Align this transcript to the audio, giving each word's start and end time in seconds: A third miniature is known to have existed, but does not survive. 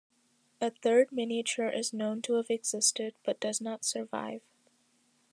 A 0.59 0.71
third 0.71 1.11
miniature 1.11 1.69
is 1.69 1.93
known 1.93 2.23
to 2.23 2.33
have 2.37 2.49
existed, 2.49 3.13
but 3.23 3.39
does 3.39 3.61
not 3.61 3.85
survive. 3.85 4.41